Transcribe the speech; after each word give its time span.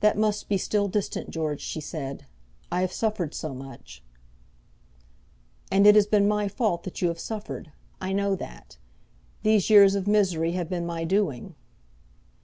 "That 0.00 0.18
must 0.18 0.50
be 0.50 0.58
still 0.58 0.86
distant, 0.86 1.30
George," 1.30 1.62
she 1.62 1.80
said. 1.80 2.26
"I 2.70 2.82
have 2.82 2.92
suffered 2.92 3.32
so 3.32 3.54
much!" 3.54 4.02
"And 5.72 5.86
it 5.86 5.94
has 5.94 6.06
been 6.06 6.28
my 6.28 6.46
fault 6.46 6.82
that 6.82 7.00
you 7.00 7.08
have 7.08 7.18
suffered; 7.18 7.72
I 7.98 8.12
know 8.12 8.34
that. 8.36 8.76
These 9.44 9.70
years 9.70 9.94
of 9.94 10.06
misery 10.06 10.52
have 10.52 10.68
been 10.68 10.84
my 10.84 11.04
doing." 11.04 11.54